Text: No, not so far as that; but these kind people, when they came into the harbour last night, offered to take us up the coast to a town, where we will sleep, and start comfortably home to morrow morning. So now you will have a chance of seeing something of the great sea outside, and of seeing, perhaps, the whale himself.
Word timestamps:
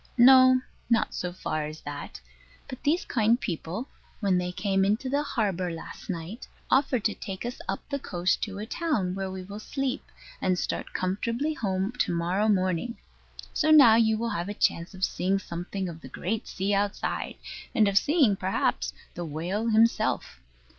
No, 0.17 0.59
not 0.89 1.13
so 1.13 1.31
far 1.31 1.67
as 1.67 1.79
that; 1.81 2.19
but 2.67 2.81
these 2.81 3.05
kind 3.05 3.39
people, 3.39 3.87
when 4.19 4.35
they 4.39 4.51
came 4.51 4.83
into 4.83 5.09
the 5.09 5.21
harbour 5.21 5.69
last 5.69 6.09
night, 6.09 6.47
offered 6.71 7.03
to 7.05 7.13
take 7.13 7.45
us 7.45 7.59
up 7.67 7.87
the 7.87 7.99
coast 7.99 8.41
to 8.41 8.57
a 8.57 8.65
town, 8.65 9.13
where 9.13 9.29
we 9.29 9.43
will 9.43 9.59
sleep, 9.59 10.03
and 10.41 10.57
start 10.57 10.93
comfortably 10.95 11.53
home 11.53 11.91
to 11.99 12.11
morrow 12.11 12.49
morning. 12.49 12.97
So 13.53 13.69
now 13.69 13.93
you 13.95 14.17
will 14.17 14.31
have 14.31 14.49
a 14.49 14.55
chance 14.55 14.95
of 14.95 15.03
seeing 15.05 15.37
something 15.37 15.87
of 15.87 16.01
the 16.01 16.09
great 16.09 16.47
sea 16.47 16.73
outside, 16.73 17.35
and 17.75 17.87
of 17.87 17.95
seeing, 17.95 18.35
perhaps, 18.35 18.93
the 19.13 19.23
whale 19.23 19.67
himself. 19.69 20.39